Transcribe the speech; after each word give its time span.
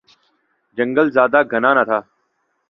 جنگل 0.77 1.07
زیادہ 1.15 1.39
گھنا 1.51 1.71
نہ 1.77 1.83
تھا 1.89 1.99